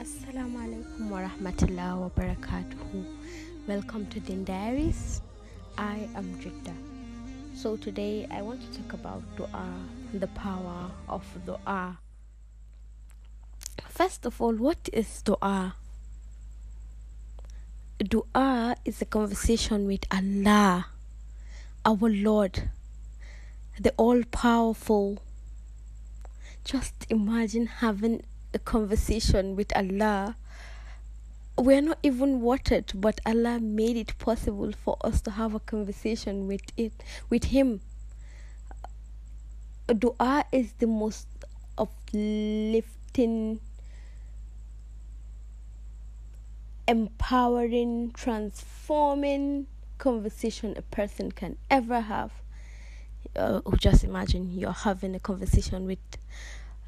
[0.00, 3.04] Assalamu alaikum wa rahmatullahi wa barakatuhu.
[3.68, 5.20] Welcome to Din Diaries.
[5.76, 6.72] I am Jidda.
[7.54, 9.68] So today I want to talk about dua,
[10.14, 11.98] the power of dua.
[13.90, 15.74] First of all, what is dua?
[17.98, 20.86] Dua is a conversation with Allah,
[21.84, 22.70] our Lord,
[23.78, 25.22] the all powerful.
[26.64, 28.22] Just imagine having
[28.54, 30.36] a conversation with Allah.
[31.56, 36.46] We're not even watered, but Allah made it possible for us to have a conversation
[36.46, 36.92] with it
[37.28, 37.80] with Him.
[39.86, 41.26] Dua is the most
[41.76, 43.60] uplifting,
[46.86, 49.66] empowering, transforming
[49.98, 52.32] conversation a person can ever have.
[53.36, 55.98] Uh, just imagine you're having a conversation with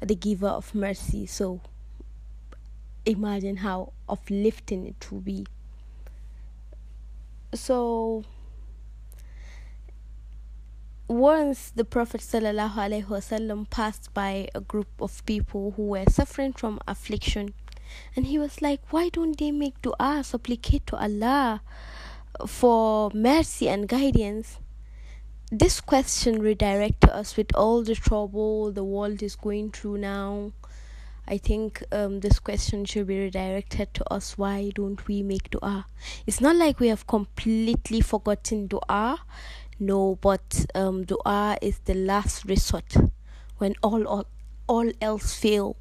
[0.05, 1.25] the giver of mercy.
[1.25, 1.61] So
[3.05, 5.45] imagine how uplifting it will be.
[7.53, 8.23] So
[11.07, 17.53] once the Prophet wasallam passed by a group of people who were suffering from affliction,
[18.15, 21.61] and he was like, Why don't they make dua, supplicate to Allah
[22.47, 24.59] for mercy and guidance?
[25.55, 30.51] This question redirected us with all the trouble the world is going through now.
[31.27, 34.35] I think um, this question should be redirected to us.
[34.35, 35.85] Why don't we make dua?
[36.25, 39.19] It's not like we have completely forgotten dua.
[39.79, 42.95] No, but um, dua is the last resort
[43.59, 44.25] when all, all,
[44.65, 45.77] all else fail.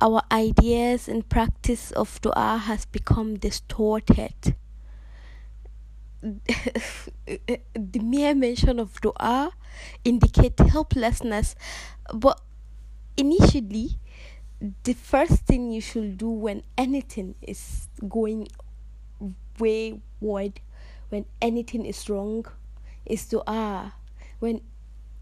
[0.00, 4.56] Our ideas and practice of dua has become distorted
[7.26, 9.50] the mere mention of dua
[10.04, 11.54] indicate helplessness.
[12.12, 12.40] But
[13.16, 13.98] initially
[14.84, 18.48] the first thing you should do when anything is going
[19.58, 20.60] wayward
[21.10, 22.46] when anything is wrong
[23.04, 23.94] is dua.
[24.38, 24.62] When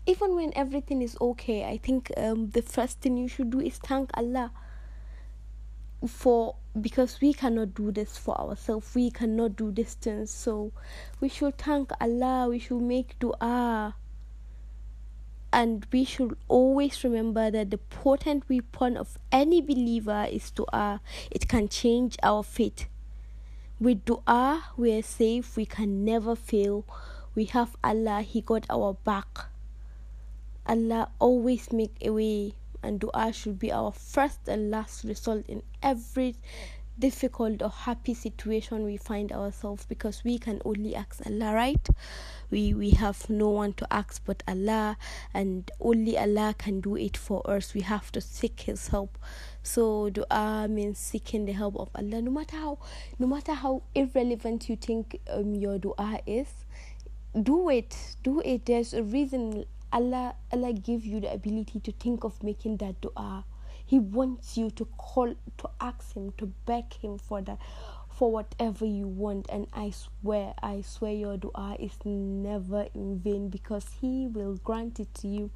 [0.07, 3.77] even when everything is okay i think um, the first thing you should do is
[3.79, 4.51] thank allah
[6.07, 9.95] for because we cannot do this for ourselves we cannot do this.
[9.95, 10.31] distance.
[10.31, 10.73] So
[11.21, 13.97] we should thank allah we should make dua.
[15.53, 21.01] And we should always remember that the potent weapon of any believer is dua.
[21.31, 22.87] It can change our fate.
[23.81, 26.85] With dua we are safe we can never fail.
[27.35, 29.51] We have allah he got our back.
[30.67, 35.63] Allah always make a way and dua should be our first and last result in
[35.83, 36.37] every
[36.99, 41.89] difficult or happy situation we find ourselves because we can only ask Allah right?
[42.51, 44.99] We we have no one to ask but Allah
[45.33, 47.75] and only Allah can do it for us.
[47.75, 49.19] We have to seek his help.
[49.63, 52.21] So dua means seeking the help of Allah.
[52.23, 52.79] No matter how
[53.19, 56.49] no matter how irrelevant you think um, your dua is
[57.43, 57.97] do it.
[58.23, 58.67] Do it.
[58.67, 63.45] There's a reason Allah Allah give you the ability to think of making that dua.
[63.85, 67.59] He wants you to call to ask him to beg him for that
[68.09, 73.49] for whatever you want and I swear I swear your dua is never in vain
[73.49, 75.51] because he will grant it to you.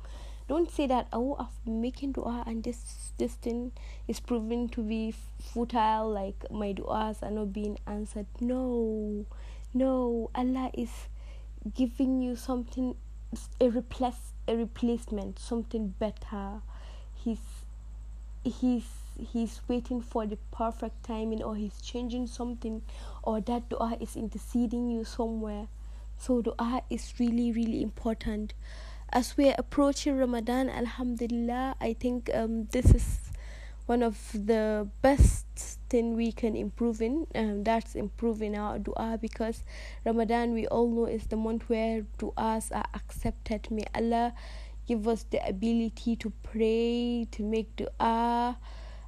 [0.48, 3.72] Don't say that oh I've making dua and this this thing
[4.08, 8.26] is proving to be futile like my duas are not being answered.
[8.40, 9.26] No.
[9.76, 10.90] No, Allah is
[11.74, 12.94] giving you something
[13.60, 16.60] a replace a replacement, something better.
[17.14, 17.64] He's
[18.44, 18.86] he's
[19.18, 22.82] he's waiting for the perfect timing or he's changing something
[23.22, 25.68] or that dua is interceding you somewhere.
[26.18, 28.54] So dua is really really important.
[29.12, 33.18] As we're approaching Ramadan, Alhamdulillah, I think um, this is
[33.86, 35.46] one of the best
[35.88, 39.62] thing we can improve in um, that's improving our dua because
[40.04, 43.70] ramadan we all know is the month where duas are accepted.
[43.70, 44.32] May allah
[44.86, 48.56] give us the ability to pray to make dua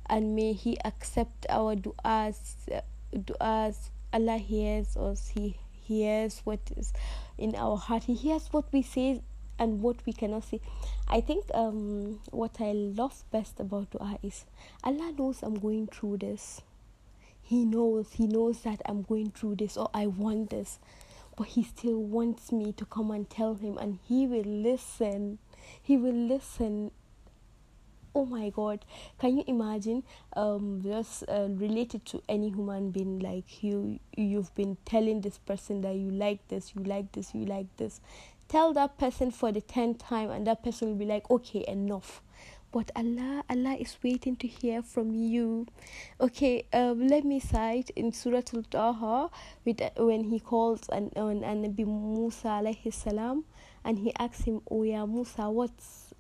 [0.08, 2.80] and may he accept our duas uh,
[3.24, 3.90] duas.
[4.12, 6.92] Allah hears us he hears what is
[7.38, 8.04] in our heart.
[8.04, 9.20] He hears what we say
[9.58, 10.60] and what we cannot see.
[11.08, 14.44] I think um, what I love best about dua is
[14.84, 16.62] Allah knows I'm going through this.
[17.42, 20.78] He knows, He knows that I'm going through this or I want this,
[21.36, 25.38] but He still wants me to come and tell Him, and He will listen.
[25.80, 26.90] He will listen.
[28.16, 28.84] Oh my God!
[29.20, 30.02] Can you imagine?
[30.32, 35.82] Um, just uh, related to any human being, like you, you've been telling this person
[35.82, 38.00] that you like this, you like this, you like this,
[38.48, 42.22] tell that person for the tenth time and that person will be like okay enough.
[42.72, 45.66] But Allah, Allah is waiting to hear from you.
[46.20, 49.30] Okay, um, let me cite in Surah Al-Taha
[49.64, 53.44] with when he calls and and, and Musa alayhi salam,
[53.84, 56.12] and he asks him, "Oh yeah, Musa, what's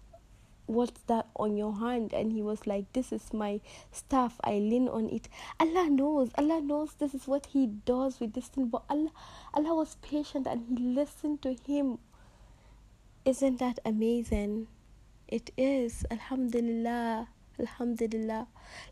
[0.66, 2.12] what's that on your hand?
[2.12, 3.60] And he was like this is my
[3.92, 4.40] staff.
[4.42, 5.28] I lean on it.
[5.60, 9.10] Allah knows allah knows this is what he does with this thing but allah
[9.54, 11.98] allah was patient and he listened to him
[13.26, 14.68] isn't that amazing?
[15.26, 16.06] It is.
[16.12, 17.26] Alhamdulillah.
[17.58, 18.46] Alhamdulillah.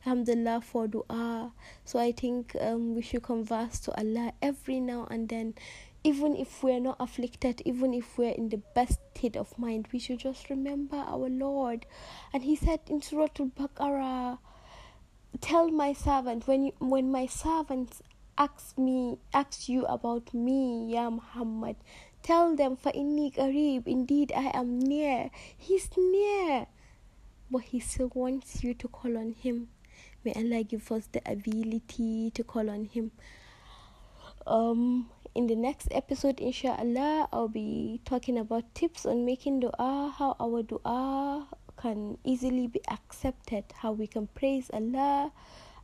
[0.04, 1.52] Alhamdulillah for dua.
[1.84, 5.54] So i think um, we should converse to allah every now and then.
[6.02, 9.98] Even if we're not afflicted, even if we're in the best state of mind, we
[9.98, 11.86] should just remember our Lord.
[12.34, 14.38] And He said in Surah Al Baqarah,
[15.40, 18.02] Tell my servant when you, when my servants
[18.36, 21.76] ask me ask you about me, Ya Muhammad,
[22.24, 25.30] tell them inni qarib, indeed I am near.
[25.56, 26.66] He's near.
[27.50, 29.68] But he still wants you to call on him.
[30.24, 33.12] May Allah give us the ability to call on him.
[34.46, 40.36] Um in the next episode inshallah i'll be talking about tips on making dua how
[40.38, 45.32] our dua can easily be accepted how we can praise allah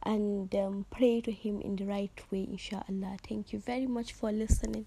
[0.04, 4.30] and um, pray to him in the right way inshallah thank you very much for
[4.30, 4.86] listening